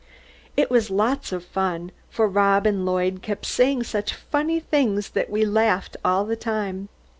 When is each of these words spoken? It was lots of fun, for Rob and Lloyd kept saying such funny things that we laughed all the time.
It 0.57 0.71
was 0.71 0.89
lots 0.89 1.31
of 1.31 1.45
fun, 1.45 1.91
for 2.09 2.27
Rob 2.27 2.65
and 2.65 2.87
Lloyd 2.87 3.21
kept 3.21 3.45
saying 3.45 3.83
such 3.83 4.15
funny 4.15 4.59
things 4.59 5.09
that 5.11 5.29
we 5.29 5.45
laughed 5.45 5.95
all 6.03 6.25
the 6.25 6.35
time. 6.35 6.89